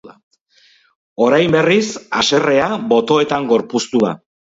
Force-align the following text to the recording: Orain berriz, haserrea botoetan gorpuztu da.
Orain 1.25 1.51
berriz, 1.55 1.85
haserrea 2.21 2.71
botoetan 2.95 3.47
gorpuztu 3.53 4.03
da. 4.07 4.13